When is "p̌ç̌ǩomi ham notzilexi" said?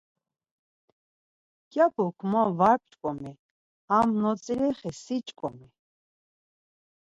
2.83-4.91